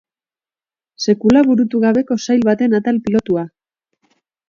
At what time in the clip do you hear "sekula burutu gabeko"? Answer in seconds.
1.05-2.19